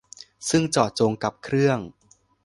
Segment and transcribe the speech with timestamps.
[0.49, 1.79] ซึ่งเจาะจงกับเครื่อง